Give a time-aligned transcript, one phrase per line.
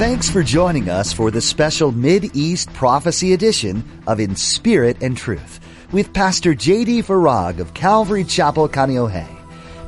[0.00, 5.60] Thanks for joining us for the special Mid-East Prophecy edition of In Spirit and Truth
[5.92, 7.02] with Pastor J.D.
[7.02, 9.26] Farag of Calvary Chapel, Kaneohe.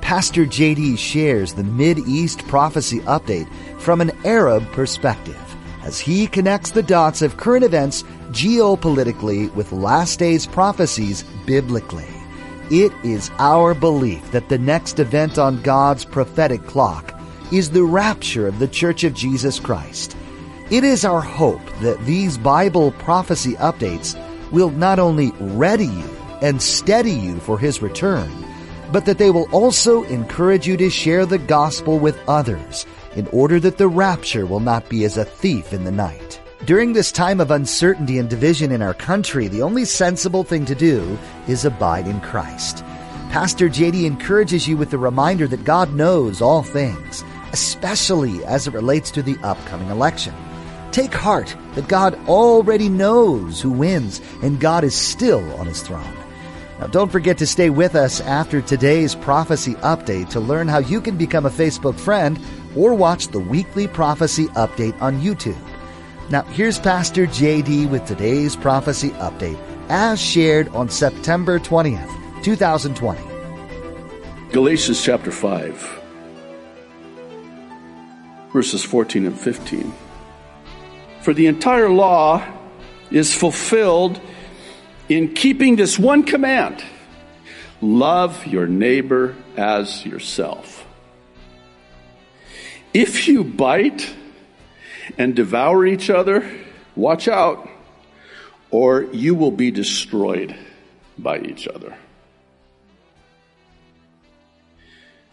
[0.00, 0.96] Pastor J.D.
[0.96, 3.48] shares the Mid-East Prophecy update
[3.78, 5.38] from an Arab perspective
[5.82, 12.06] as he connects the dots of current events geopolitically with last days prophecies biblically.
[12.70, 17.11] It is our belief that the next event on God's prophetic clock
[17.52, 20.16] is the rapture of the Church of Jesus Christ.
[20.70, 24.16] It is our hope that these Bible prophecy updates
[24.50, 28.30] will not only ready you and steady you for His return,
[28.90, 33.60] but that they will also encourage you to share the gospel with others in order
[33.60, 36.40] that the rapture will not be as a thief in the night.
[36.64, 40.74] During this time of uncertainty and division in our country, the only sensible thing to
[40.74, 42.82] do is abide in Christ.
[43.30, 48.74] Pastor JD encourages you with the reminder that God knows all things especially as it
[48.74, 50.34] relates to the upcoming election.
[50.90, 56.16] Take heart that God already knows who wins and God is still on his throne.
[56.78, 61.00] Now, don't forget to stay with us after today's prophecy update to learn how you
[61.00, 62.38] can become a Facebook friend
[62.74, 65.56] or watch the weekly prophecy update on YouTube.
[66.28, 73.20] Now, here's Pastor JD with today's prophecy update as shared on September 20th, 2020.
[74.50, 76.01] Galatians chapter 5
[78.52, 79.92] verses 14 and 15.
[81.22, 82.46] For the entire law
[83.10, 84.20] is fulfilled
[85.08, 86.82] in keeping this one command
[87.80, 90.86] love your neighbor as yourself.
[92.94, 94.14] If you bite
[95.18, 96.48] and devour each other,
[96.94, 97.68] watch out,
[98.70, 100.54] or you will be destroyed
[101.18, 101.96] by each other.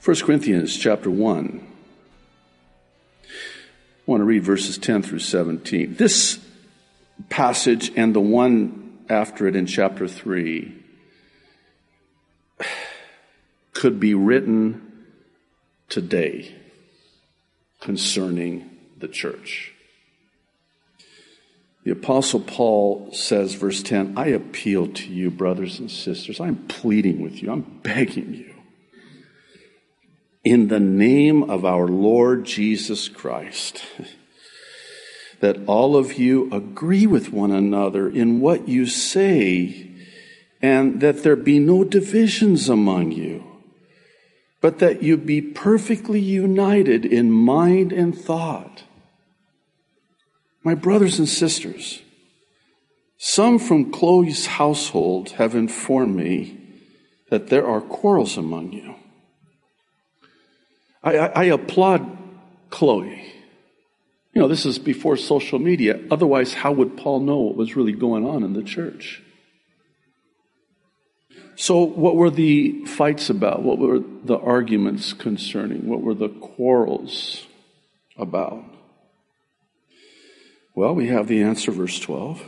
[0.03, 1.67] 1 Corinthians chapter 1
[4.09, 5.93] I want to read verses 10 through 17.
[5.93, 6.43] This
[7.29, 10.73] passage and the one after it in chapter 3
[13.73, 15.05] could be written
[15.89, 16.55] today
[17.81, 19.73] concerning the church.
[21.83, 26.39] The Apostle Paul says, verse 10, I appeal to you, brothers and sisters.
[26.39, 27.51] I'm pleading with you.
[27.51, 28.58] I'm begging you.
[30.49, 33.83] In the name of our Lord Jesus Christ,
[35.41, 39.91] that all of you agree with one another in what you say,
[40.59, 43.43] and that there be no divisions among you,
[44.59, 48.85] but that you be perfectly united in mind and thought.
[50.63, 52.01] My brothers and sisters,
[53.19, 56.57] some from Chloe's household have informed me
[57.29, 58.95] that there are quarrels among you.
[61.03, 62.17] I, I, I applaud
[62.69, 63.25] Chloe.
[64.33, 65.99] You know, this is before social media.
[66.11, 69.21] Otherwise, how would Paul know what was really going on in the church?
[71.55, 73.63] So, what were the fights about?
[73.63, 75.87] What were the arguments concerning?
[75.87, 77.45] What were the quarrels
[78.17, 78.63] about?
[80.73, 82.41] Well, we have the answer, verse 12.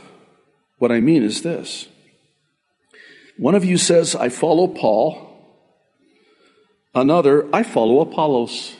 [0.78, 1.88] What I mean is this
[3.36, 5.28] one of you says, I follow Paul.
[6.94, 8.76] Another, I follow Apollos.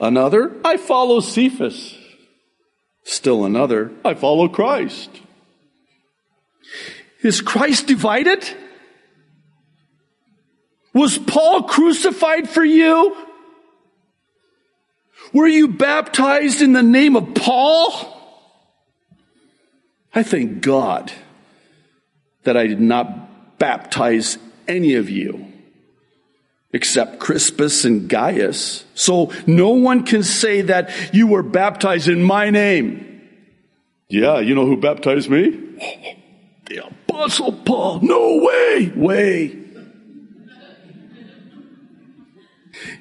[0.00, 1.96] Another, I follow Cephas.
[3.04, 5.10] Still another, I follow Christ.
[7.22, 8.46] Is Christ divided?
[10.92, 13.16] Was Paul crucified for you?
[15.32, 18.12] Were you baptized in the name of Paul?
[20.14, 21.12] I thank God
[22.44, 24.38] that I did not baptize
[24.68, 25.53] any of you
[26.74, 28.84] except Crispus and Gaius.
[28.94, 33.22] So no one can say that you were baptized in my name.
[34.08, 35.58] Yeah, you know who baptized me?
[36.66, 38.00] The apostle Paul.
[38.00, 39.58] No way, way.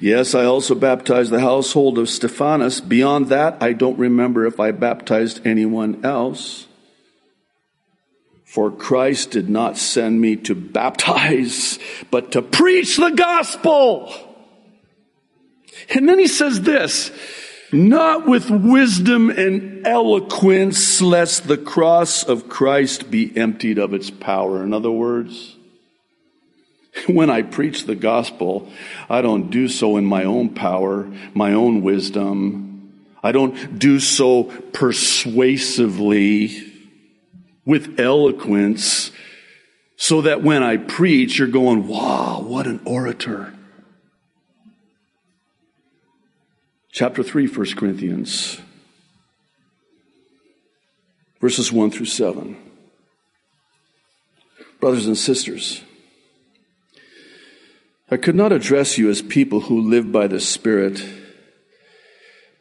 [0.01, 2.81] Yes, I also baptized the household of Stephanas.
[2.81, 6.67] Beyond that, I don't remember if I baptized anyone else.
[8.53, 11.79] For Christ did not send me to baptize,
[12.11, 14.13] but to preach the gospel.
[15.89, 17.09] And then he says this,
[17.71, 24.61] not with wisdom and eloquence, lest the cross of Christ be emptied of its power.
[24.61, 25.55] In other words,
[27.07, 28.71] when I preach the gospel,
[29.09, 33.01] I don't do so in my own power, my own wisdom.
[33.23, 36.69] I don't do so persuasively
[37.65, 39.11] with eloquence
[39.95, 43.53] so that when I preach, you're going, wow, what an orator.
[46.93, 48.61] chapter 3, 1 Corinthians,
[51.41, 52.55] verses 1 through 7.
[54.79, 55.81] Brothers and sisters,
[58.11, 61.03] I could not address you as people who live by the Spirit,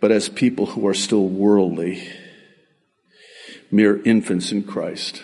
[0.00, 2.02] but as people who are still worldly,
[3.72, 5.22] mere infants in Christ.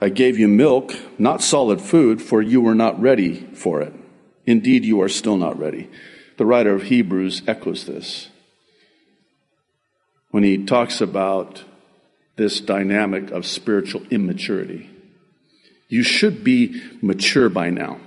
[0.00, 3.94] I gave you milk, not solid food, for you were not ready for it.
[4.44, 5.88] Indeed, you are still not ready.
[6.36, 8.28] The writer of Hebrews echoes this
[10.30, 11.64] when he talks about
[12.36, 14.90] this dynamic of spiritual immaturity.
[15.88, 18.00] You should be mature by now.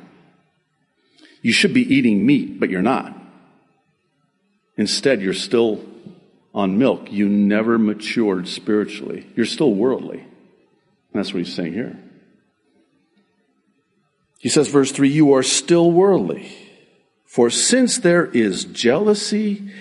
[1.41, 3.15] You should be eating meat, but you're not.
[4.77, 5.83] Instead, you're still
[6.59, 7.11] on milk.
[7.11, 9.27] You never matured spiritually.
[9.35, 10.25] You're still worldly.
[11.13, 11.97] that's what he's saying here.
[14.39, 16.51] He says, verse 3 You are still worldly.
[17.25, 19.71] For since there is jealousy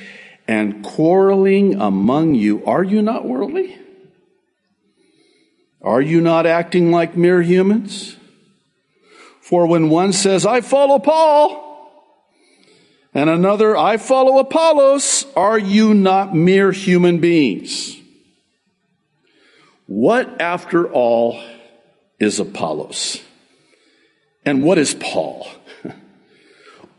[0.47, 3.79] and quarreling among you, are you not worldly?
[5.81, 8.17] Are you not acting like mere humans?
[9.41, 11.68] For when one says, I follow Paul,
[13.19, 17.97] and another, I follow Apollos, are you not mere human beings?
[19.87, 21.43] What, after all,
[22.21, 23.21] is Apollos?
[24.45, 25.49] And what is Paul?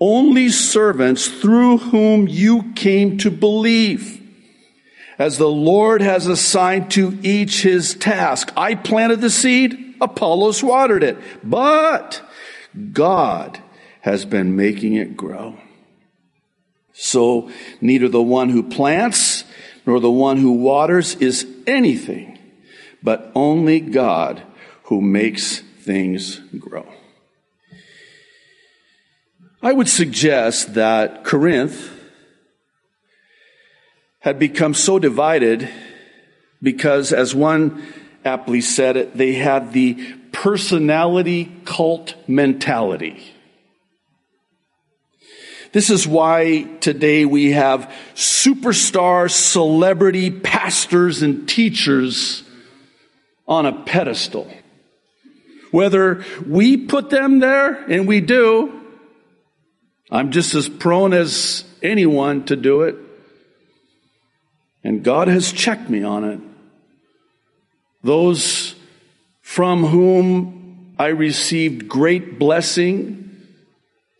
[0.01, 4.21] Only servants through whom you came to believe
[5.17, 8.51] as the Lord has assigned to each his task.
[8.57, 12.21] I planted the seed, Apollos watered it, but
[12.91, 13.59] God
[14.01, 15.55] has been making it grow.
[17.01, 17.49] So
[17.79, 19.45] neither the one who plants
[19.85, 22.37] nor the one who waters is anything,
[23.01, 24.43] but only God
[24.83, 26.85] who makes things grow.
[29.61, 31.89] I would suggest that Corinth
[34.19, 35.69] had become so divided
[36.61, 37.81] because, as one
[38.25, 39.95] aptly said it, they had the
[40.33, 43.23] personality cult mentality.
[45.71, 52.43] This is why today we have superstar celebrity pastors and teachers
[53.47, 54.51] on a pedestal.
[55.71, 58.81] Whether we put them there, and we do,
[60.09, 62.95] I'm just as prone as anyone to do it.
[64.83, 66.39] And God has checked me on it.
[68.01, 68.75] Those
[69.41, 73.28] from whom I received great blessing,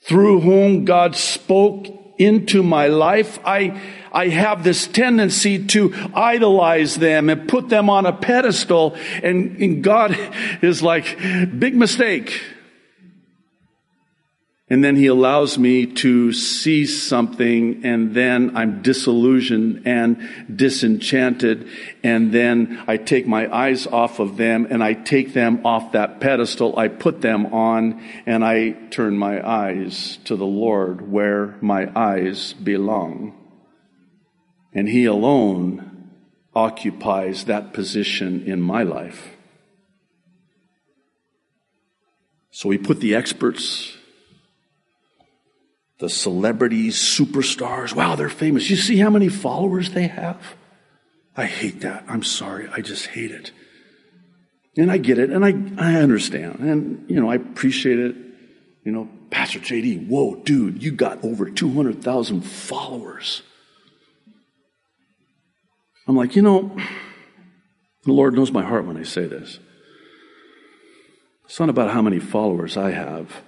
[0.01, 1.87] through whom God spoke
[2.17, 3.81] into my life, I,
[4.11, 8.95] I have this tendency to idolize them and put them on a pedestal.
[9.23, 10.17] And, and God
[10.61, 11.17] is like,
[11.57, 12.41] big mistake.
[14.71, 21.67] And then he allows me to see something and then I'm disillusioned and disenchanted.
[22.03, 26.19] And then I take my eyes off of them and I take them off that
[26.19, 26.77] pedestal.
[26.77, 32.53] I put them on and I turn my eyes to the Lord where my eyes
[32.53, 33.35] belong.
[34.71, 36.11] And he alone
[36.53, 39.35] occupies that position in my life.
[42.51, 43.95] So we put the experts
[45.99, 47.93] the celebrities, superstars.
[47.93, 48.69] Wow, they're famous.
[48.69, 50.55] You see how many followers they have?
[51.35, 52.05] I hate that.
[52.07, 52.69] I'm sorry.
[52.69, 53.51] I just hate it.
[54.77, 56.59] And I get it and I, I understand.
[56.59, 58.15] And, you know, I appreciate it.
[58.85, 63.41] You know, Pastor JD, whoa, dude, you got over 200,000 followers.
[66.07, 66.75] I'm like, you know,
[68.05, 69.59] the Lord knows my heart when I say this.
[71.45, 73.41] It's not about how many followers I have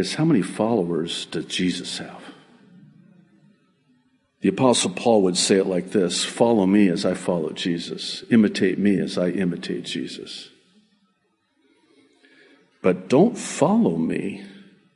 [0.00, 2.22] is how many followers does Jesus have?
[4.40, 8.78] The Apostle Paul would say it like this Follow me as I follow Jesus, imitate
[8.78, 10.48] me as I imitate Jesus.
[12.82, 14.42] But don't follow me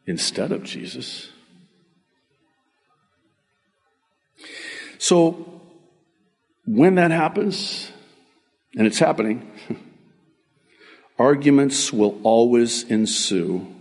[0.07, 1.29] instead of Jesus.
[4.99, 5.61] So,
[6.65, 7.93] when that happens,
[8.75, 9.51] and it's happening,
[11.19, 13.74] arguments will always ensue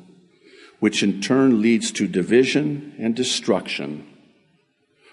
[0.84, 4.06] which in turn leads to division and destruction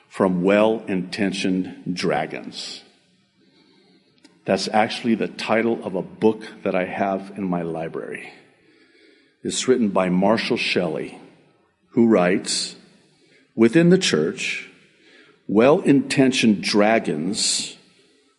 [0.09, 2.83] from well intentioned dragons.
[4.45, 8.33] That's actually the title of a book that I have in my library.
[9.45, 11.17] It's written by Marshall Shelley,
[11.91, 12.75] who writes
[13.55, 14.69] Within the church,
[15.47, 17.77] well intentioned dragons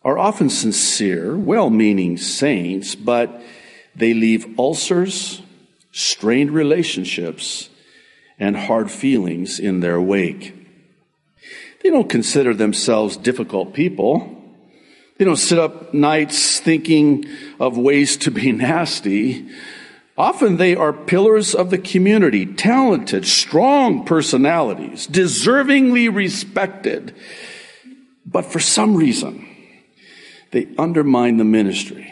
[0.04, 3.40] are often sincere, well meaning saints, but
[3.96, 5.40] they leave ulcers
[5.92, 7.68] strained relationships,
[8.38, 10.54] and hard feelings in their wake.
[11.82, 14.36] They don't consider themselves difficult people.
[15.18, 17.26] They don't sit up nights thinking
[17.60, 19.48] of ways to be nasty.
[20.16, 27.14] Often they are pillars of the community, talented, strong personalities, deservingly respected.
[28.26, 29.46] But for some reason,
[30.50, 32.11] they undermine the ministry.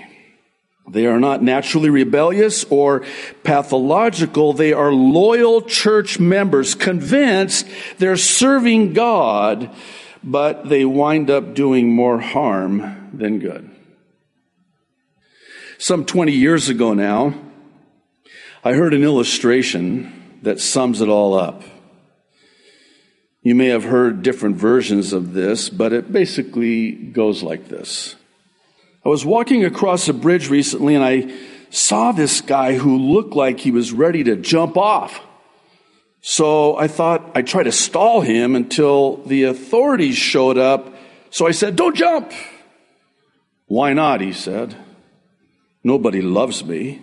[0.88, 3.04] They are not naturally rebellious or
[3.44, 4.52] pathological.
[4.52, 7.66] They are loyal church members, convinced
[7.98, 9.74] they're serving God,
[10.24, 13.70] but they wind up doing more harm than good.
[15.78, 17.34] Some 20 years ago now,
[18.62, 21.62] I heard an illustration that sums it all up.
[23.42, 28.16] You may have heard different versions of this, but it basically goes like this.
[29.04, 31.34] I was walking across a bridge recently and I
[31.70, 35.20] saw this guy who looked like he was ready to jump off.
[36.20, 40.94] So I thought I'd try to stall him until the authorities showed up.
[41.30, 42.32] So I said, Don't jump.
[43.66, 44.20] Why not?
[44.20, 44.76] He said.
[45.82, 47.00] Nobody loves me.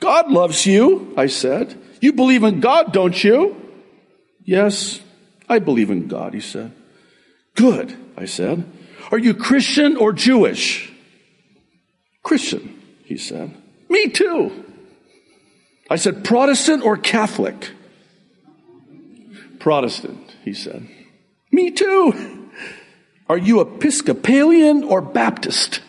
[0.00, 1.80] God loves you, I said.
[2.00, 3.54] You believe in God, don't you?
[4.44, 5.00] Yes,
[5.48, 6.72] I believe in God, he said.
[7.54, 8.64] Good, I said.
[9.12, 10.92] Are you Christian or Jewish?
[12.26, 13.54] Christian, he said.
[13.88, 14.64] Me too.
[15.88, 17.70] I said, Protestant or Catholic?
[19.60, 20.88] Protestant, he said.
[21.52, 22.50] Me too.
[23.28, 25.82] Are you Episcopalian or Baptist?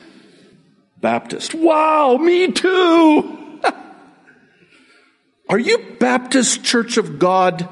[1.01, 1.55] Baptist.
[1.55, 3.59] Wow, me too.
[5.49, 7.67] Are you Baptist Church of God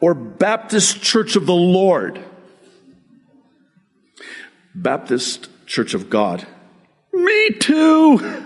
[0.00, 2.20] or Baptist Church of the Lord?
[4.74, 6.44] Baptist Church of God.
[7.12, 8.42] Me too.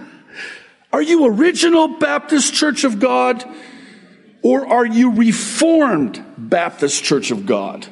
[0.92, 3.44] Are you original Baptist Church of God
[4.44, 7.86] or are you Reformed Baptist Church of God?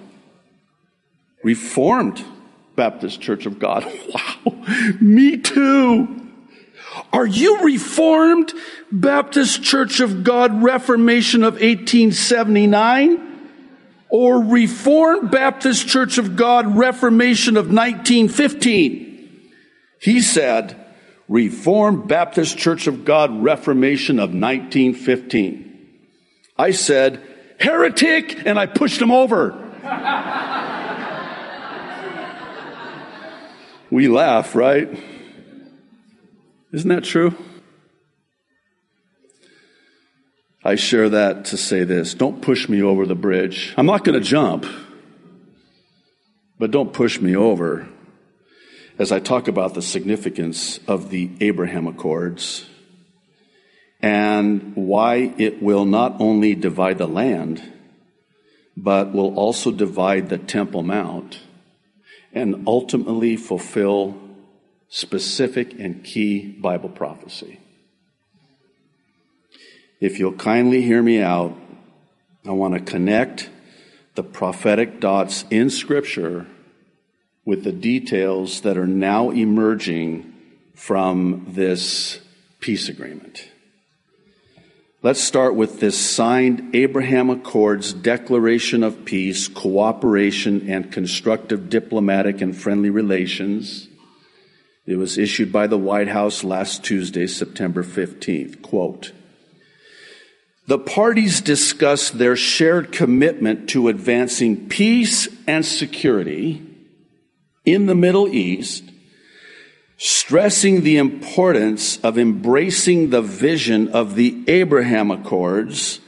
[1.43, 2.23] Reformed
[2.77, 3.85] Baptist Church of God.
[4.13, 4.55] Wow.
[5.01, 6.31] Me too.
[7.13, 8.53] Are you Reformed
[8.93, 13.51] Baptist Church of God Reformation of 1879?
[14.11, 19.12] Or Reformed Baptist Church of God Reformation of 1915?
[20.03, 20.77] He said,
[21.29, 26.01] Reformed Baptist Church of God Reformation of 1915.
[26.59, 27.23] I said,
[27.61, 29.53] heretic, and I pushed him over.
[33.93, 34.89] we laugh, right?
[36.73, 37.37] Isn't that true?
[40.65, 43.73] I share that to say this don't push me over the bridge.
[43.77, 44.67] I'm not going to jump,
[46.59, 47.89] but don't push me over
[48.99, 52.67] as I talk about the significance of the Abraham Accords
[54.01, 57.63] and why it will not only divide the land,
[58.77, 61.41] but will also divide the Temple Mount
[62.33, 64.19] and ultimately fulfill
[64.89, 67.61] specific and key Bible prophecy.
[70.01, 71.57] If you'll kindly hear me out,
[72.45, 73.49] I want to connect
[74.17, 76.47] the prophetic dots in Scripture
[77.45, 80.33] with the details that are now emerging
[80.75, 82.21] from this
[82.61, 83.49] peace agreement.
[85.03, 92.57] Let's start with this signed Abraham Accords Declaration of Peace, Cooperation, and Constructive Diplomatic and
[92.57, 93.89] Friendly Relations.
[94.87, 98.63] It was issued by the White House last Tuesday, September 15th.
[98.63, 99.13] Quote,
[100.69, 106.72] the parties discussed their shared commitment to advancing peace and security
[107.65, 108.85] in the Middle East,
[109.97, 116.01] stressing the importance of embracing the vision of the Abraham Accords,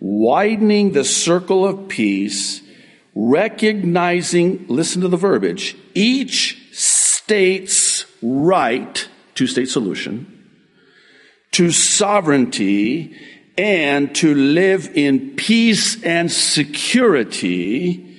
[0.00, 2.60] widening the circle of peace,
[3.14, 10.28] recognizing, listen to the verbiage, each state's right, two state solution,
[11.52, 13.16] to sovereignty
[13.56, 18.11] and to live in peace and security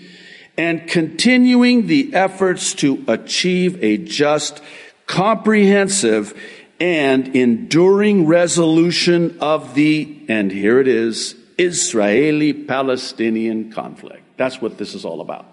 [0.57, 4.61] and continuing the efforts to achieve a just,
[5.07, 6.33] comprehensive,
[6.79, 14.23] and enduring resolution of the, and here it is, Israeli Palestinian conflict.
[14.37, 15.45] That's what this is all about.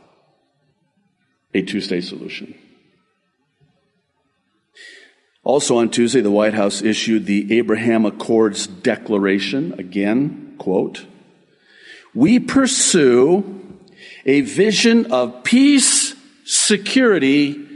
[1.54, 2.54] A two state solution.
[5.42, 9.74] Also on Tuesday, the White House issued the Abraham Accords Declaration.
[9.78, 11.06] Again, quote,
[12.14, 13.69] we pursue
[14.24, 17.66] a vision of peace, security,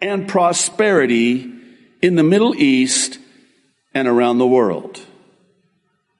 [0.00, 1.50] and prosperity
[2.00, 3.18] in the Middle East
[3.94, 5.00] and around the world.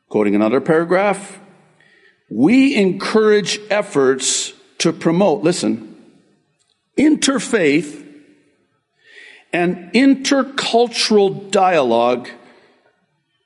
[0.08, 1.40] Quoting another paragraph,
[2.30, 5.96] we encourage efforts to promote, listen,
[6.96, 8.06] interfaith
[9.52, 12.28] and intercultural dialogue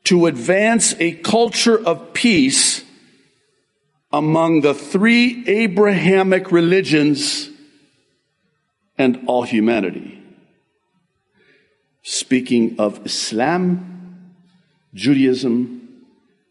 [0.04, 2.84] to advance a culture of peace
[4.12, 7.50] among the three Abrahamic religions
[8.98, 10.22] and all humanity.
[12.02, 14.34] Speaking of Islam,
[14.94, 16.04] Judaism,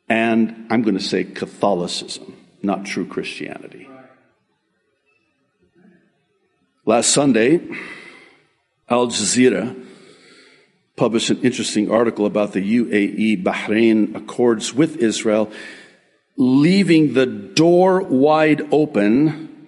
[0.08, 3.88] and I'm going to say Catholicism, not true Christianity.
[6.86, 7.62] Last Sunday,
[8.88, 9.84] Al Jazeera
[10.96, 15.52] published an interesting article about the UAE Bahrain accords with Israel,
[16.38, 19.68] leaving the door wide open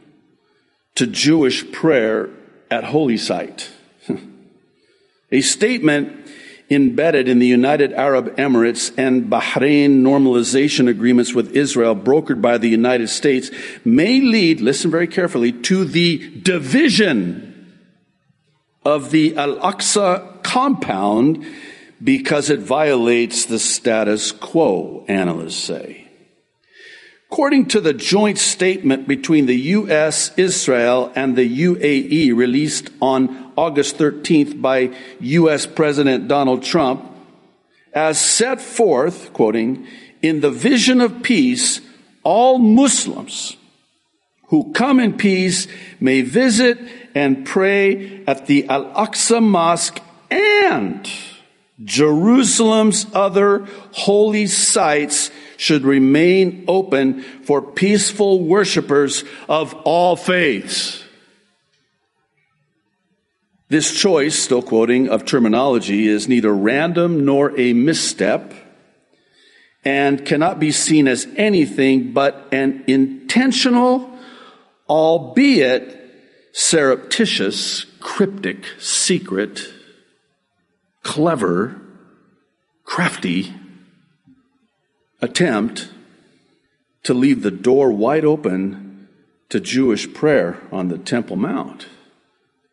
[0.95, 2.29] to Jewish prayer
[2.69, 3.71] at holy site.
[5.31, 6.27] a statement
[6.69, 12.67] embedded in the United Arab Emirates and Bahrain normalization agreements with Israel brokered by the
[12.67, 13.49] United States
[13.85, 17.71] may lead, listen very carefully, to the division
[18.83, 21.45] of the Al-Aqsa compound
[22.03, 26.06] because it violates the status quo, analysts say.
[27.29, 33.97] According to the joint statement between the U.S., Israel, and the UAE released on August
[33.97, 35.65] 13th by U.S.
[35.65, 37.03] President Donald Trump,
[37.93, 39.85] as set forth, quoting,
[40.21, 41.81] in the vision of peace,
[42.23, 43.57] all Muslims
[44.47, 45.67] who come in peace
[45.99, 46.79] may visit
[47.13, 49.99] and pray at the Al-Aqsa Mosque
[50.31, 51.09] and
[51.83, 61.03] Jerusalem's other holy sites should remain open for peaceful worshipers of all faiths.
[63.69, 68.53] This choice, still quoting, of terminology is neither random nor a misstep
[69.83, 74.09] and cannot be seen as anything but an intentional,
[74.89, 75.95] albeit
[76.53, 79.61] surreptitious, cryptic, secret,
[81.03, 81.81] clever,
[82.83, 83.53] crafty
[85.21, 85.89] attempt
[87.03, 89.07] to leave the door wide open
[89.49, 91.87] to Jewish prayer on the Temple Mount,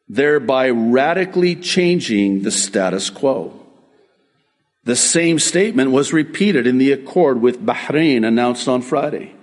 [0.09, 3.61] thereby radically changing the status quo.
[4.85, 9.35] The same statement was repeated in the accord with Bahrain announced on Friday.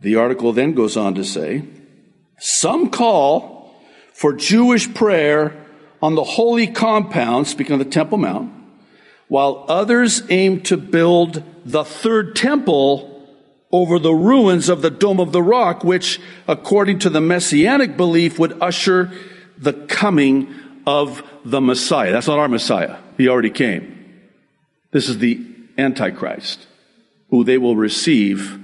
[0.00, 1.62] The article then goes on to say,
[2.38, 3.74] some call
[4.12, 5.54] for Jewish prayer
[6.00, 8.52] on the holy compound, speaking of the Temple Mount,
[9.28, 13.14] while others aim to build the third temple
[13.70, 18.38] over the ruins of the Dome of the Rock, which, according to the Messianic belief,
[18.38, 19.12] would usher
[19.58, 20.54] the coming
[20.86, 22.12] of the Messiah.
[22.12, 22.96] That's not our Messiah.
[23.18, 23.94] He already came.
[24.90, 25.44] This is the
[25.76, 26.66] Antichrist,
[27.30, 28.58] who they will receive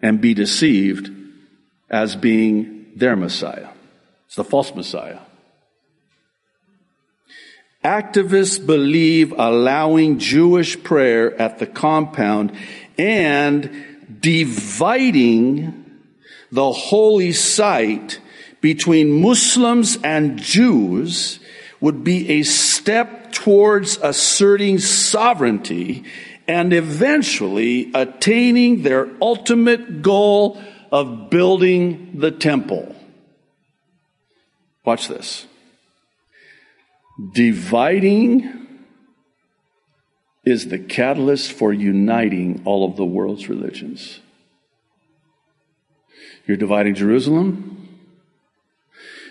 [0.00, 1.10] and be deceived
[1.90, 3.68] as being their Messiah.
[4.26, 5.18] It's the false Messiah.
[7.88, 12.52] Activists believe allowing Jewish prayer at the compound
[12.98, 13.70] and
[14.20, 15.86] dividing
[16.52, 18.20] the holy site
[18.60, 21.40] between Muslims and Jews
[21.80, 26.04] would be a step towards asserting sovereignty
[26.46, 30.60] and eventually attaining their ultimate goal
[30.92, 32.94] of building the temple.
[34.84, 35.46] Watch this.
[37.18, 38.68] Dividing
[40.44, 44.20] is the catalyst for uniting all of the world's religions.
[46.46, 47.88] You're dividing Jerusalem.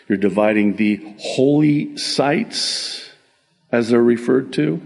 [0.07, 3.09] You're dividing the holy sites,
[3.71, 4.81] as they're referred to.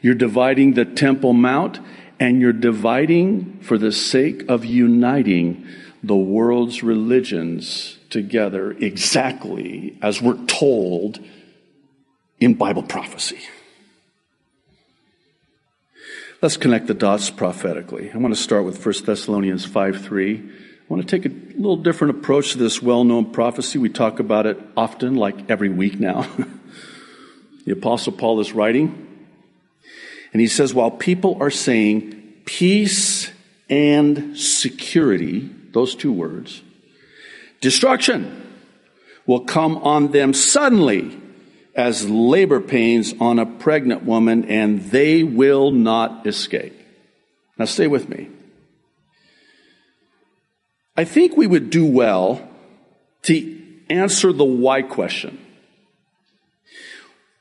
[0.00, 1.80] You're dividing the Temple Mount,
[2.18, 5.66] and you're dividing for the sake of uniting
[6.02, 11.20] the world's religions together exactly as we're told
[12.44, 13.38] in Bible prophecy.
[16.42, 18.10] Let's connect the dots prophetically.
[18.12, 20.36] I want to start with 1 Thessalonians 5 3.
[20.36, 20.42] I
[20.88, 23.78] want to take a little different approach to this well known prophecy.
[23.78, 26.28] We talk about it often, like every week now.
[27.64, 29.26] the Apostle Paul is writing,
[30.34, 33.30] and he says, While people are saying peace
[33.70, 36.60] and security, those two words,
[37.62, 38.42] destruction
[39.24, 41.22] will come on them suddenly
[41.74, 46.78] as labor pains on a pregnant woman, and they will not escape.
[47.58, 48.28] Now, stay with me.
[50.96, 52.48] I think we would do well
[53.22, 55.40] to answer the why question.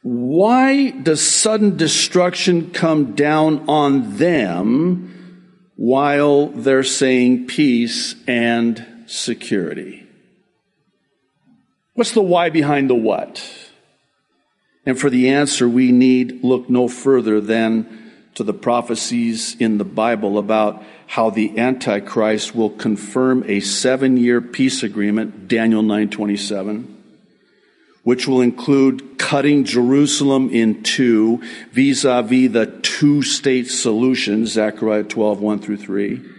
[0.01, 10.05] Why does sudden destruction come down on them while they're saying peace and security?
[11.93, 13.62] What's the why behind the what?
[14.85, 19.85] And for the answer, we need look no further than to the prophecies in the
[19.85, 27.03] Bible about how the Antichrist will confirm a seven year peace agreement, Daniel 927,
[28.03, 31.41] which will include cutting Jerusalem in two
[31.71, 36.29] vis-a-vis the two state solution, Zechariah 12, 1 through 3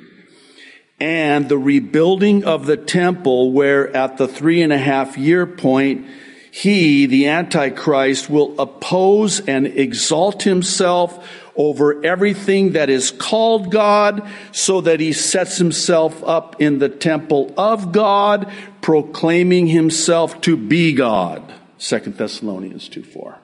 [1.00, 6.06] and the rebuilding of the temple where at the three and a half year point,
[6.54, 14.80] he, the Antichrist, will oppose and exalt himself over everything that is called God so
[14.82, 21.42] that he sets himself up in the temple of God, proclaiming himself to be God.
[21.78, 23.40] 2 Thessalonians 2 4.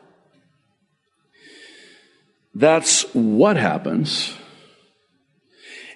[2.54, 4.34] That's what happens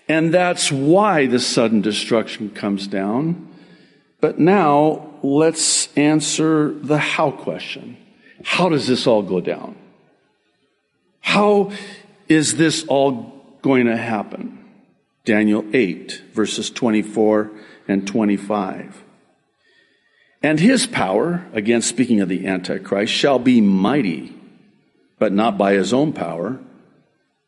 [0.09, 3.54] and that's why the sudden destruction comes down.
[4.25, 7.99] But now let's answer the how question.
[8.43, 9.77] How does this all go down?
[11.21, 11.73] How
[12.27, 14.65] is this all going to happen?
[15.27, 17.51] Daniel 8, verses 24
[17.87, 19.05] and 25.
[20.43, 24.35] And his power, again speaking of the Antichrist, shall be mighty,
[25.19, 26.59] but not by his own power.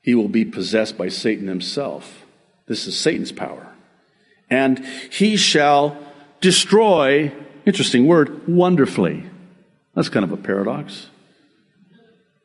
[0.02, 2.26] He will be possessed by Satan himself.
[2.66, 3.66] This is Satan's power.
[4.50, 6.05] And he shall
[6.40, 7.32] destroy,
[7.64, 9.24] interesting word, wonderfully.
[9.94, 11.08] That's kind of a paradox.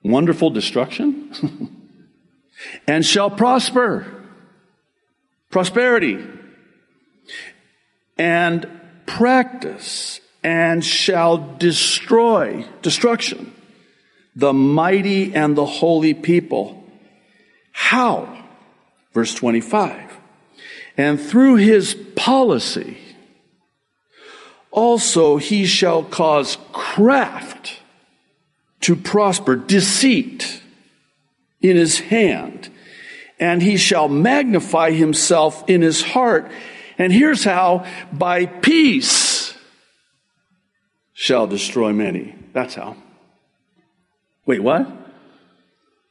[0.04, 1.88] Wonderful destruction.
[2.88, 4.06] and shall prosper.
[5.50, 6.26] Prosperity.
[8.18, 8.68] And
[9.06, 13.54] practice and shall destroy, destruction,
[14.36, 16.84] the mighty and the holy people.
[17.72, 18.44] How?
[19.14, 20.18] Verse 25.
[20.98, 22.98] And through his policy,
[24.72, 27.80] also he shall cause craft
[28.82, 30.62] to prosper, deceit
[31.62, 32.70] in his hand,
[33.40, 36.50] and he shall magnify himself in his heart.
[36.98, 39.56] And here's how by peace
[41.14, 42.36] shall destroy many.
[42.54, 42.96] That's how.
[44.46, 44.88] Wait, what?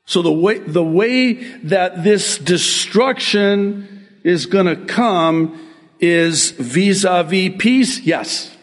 [0.06, 5.69] So the way, the way that this destruction is going to come
[6.00, 8.00] is vis-a-vis peace?
[8.00, 8.56] Yes.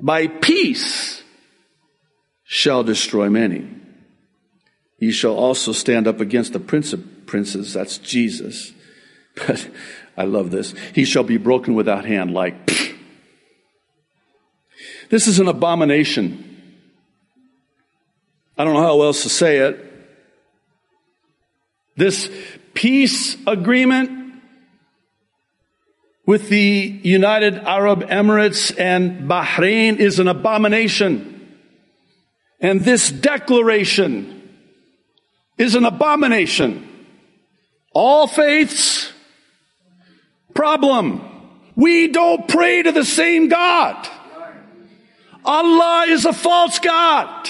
[0.00, 1.22] By peace
[2.44, 3.68] shall destroy many.
[4.98, 8.72] He shall also stand up against the prince of princes, that's Jesus.
[9.46, 9.70] But
[10.16, 10.74] I love this.
[10.94, 12.94] He shall be broken without hand like pfft.
[15.10, 16.44] This is an abomination.
[18.58, 19.84] I don't know how else to say it.
[21.96, 22.30] This
[22.74, 24.17] peace agreement
[26.28, 31.56] with the United Arab Emirates and Bahrain is an abomination.
[32.60, 34.46] And this declaration
[35.56, 36.86] is an abomination.
[37.94, 39.10] All faiths,
[40.54, 41.22] problem.
[41.76, 44.06] We don't pray to the same God.
[45.46, 47.48] Allah is a false God.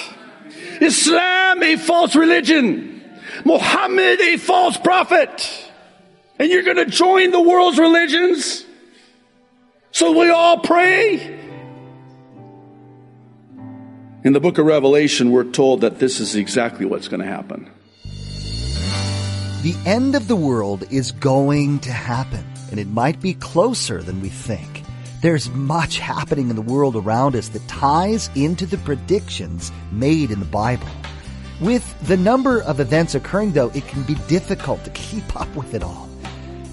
[0.80, 3.02] Islam a false religion.
[3.44, 5.68] Muhammad a false prophet.
[6.38, 8.66] And you're going to join the world's religions?
[9.90, 11.38] So we all pray?
[14.24, 17.70] In the book of Revelation, we're told that this is exactly what's going to happen.
[19.62, 24.20] The end of the world is going to happen, and it might be closer than
[24.20, 24.82] we think.
[25.20, 30.38] There's much happening in the world around us that ties into the predictions made in
[30.38, 30.86] the Bible.
[31.60, 35.74] With the number of events occurring, though, it can be difficult to keep up with
[35.74, 36.07] it all.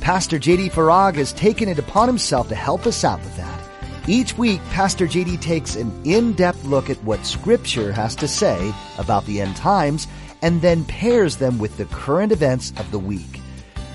[0.06, 3.60] Pastor JD Farag has taken it upon himself to help us out with that.
[4.08, 9.26] Each week, Pastor JD takes an in-depth look at what Scripture has to say about
[9.26, 10.06] the end times
[10.44, 13.42] and then pairs them with the current events of the week.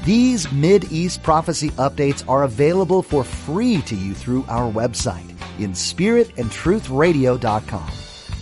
[0.04, 7.90] These Mid-East prophecy updates are available for free to you through our website in spiritandtruthradio.com.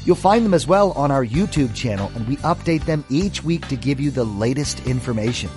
[0.06, 3.68] You'll find them as well on our YouTube channel, and we update them each week
[3.68, 5.50] to give you the latest information.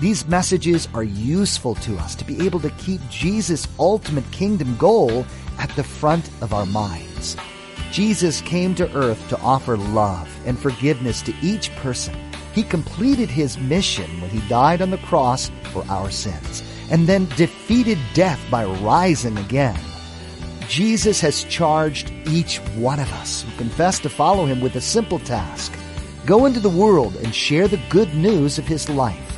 [0.00, 5.26] These messages are useful to us to be able to keep Jesus' ultimate kingdom goal
[5.58, 7.36] at the front of our minds.
[7.92, 12.16] Jesus came to earth to offer love and forgiveness to each person.
[12.54, 17.28] He completed his mission when he died on the cross for our sins and then
[17.36, 19.78] defeated death by rising again.
[20.66, 25.18] Jesus has charged each one of us who confess to follow him with a simple
[25.18, 25.76] task.
[26.24, 29.29] Go into the world and share the good news of his life.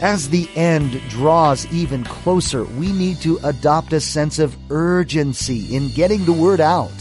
[0.00, 5.88] As the end draws even closer, we need to adopt a sense of urgency in
[5.88, 6.92] getting the word out.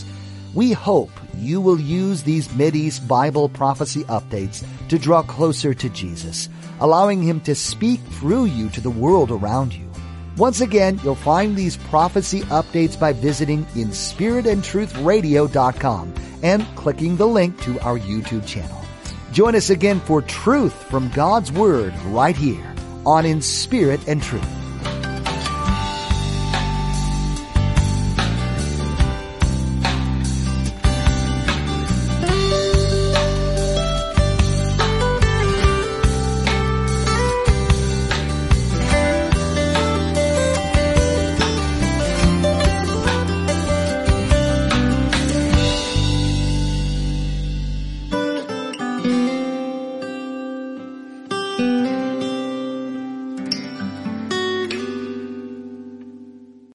[0.55, 6.49] We hope you will use these Mideast Bible prophecy updates to draw closer to Jesus,
[6.79, 9.87] allowing Him to speak through you to the world around you.
[10.35, 17.79] Once again, you'll find these prophecy updates by visiting inspiritandtruthradio.com and clicking the link to
[17.81, 18.83] our YouTube channel.
[19.31, 22.73] Join us again for truth from God's Word right here
[23.07, 24.56] on In Spirit and Truth.